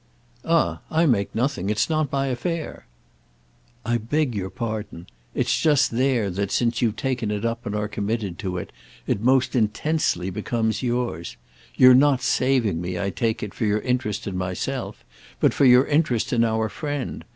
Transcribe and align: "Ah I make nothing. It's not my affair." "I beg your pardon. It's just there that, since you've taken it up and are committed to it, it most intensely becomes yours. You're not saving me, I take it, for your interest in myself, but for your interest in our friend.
"Ah 0.43 0.79
I 0.89 1.05
make 1.05 1.35
nothing. 1.35 1.69
It's 1.69 1.87
not 1.87 2.11
my 2.11 2.25
affair." 2.25 2.87
"I 3.85 3.99
beg 3.99 4.33
your 4.33 4.49
pardon. 4.49 5.05
It's 5.35 5.55
just 5.61 5.91
there 5.91 6.31
that, 6.31 6.49
since 6.49 6.81
you've 6.81 6.95
taken 6.95 7.29
it 7.29 7.45
up 7.45 7.67
and 7.67 7.75
are 7.75 7.87
committed 7.87 8.39
to 8.39 8.57
it, 8.57 8.71
it 9.05 9.21
most 9.21 9.55
intensely 9.55 10.31
becomes 10.31 10.81
yours. 10.81 11.37
You're 11.75 11.93
not 11.93 12.23
saving 12.23 12.81
me, 12.81 12.97
I 12.99 13.11
take 13.11 13.43
it, 13.43 13.53
for 13.53 13.65
your 13.65 13.81
interest 13.81 14.25
in 14.25 14.35
myself, 14.35 15.05
but 15.39 15.53
for 15.53 15.65
your 15.65 15.85
interest 15.85 16.33
in 16.33 16.43
our 16.43 16.67
friend. 16.67 17.23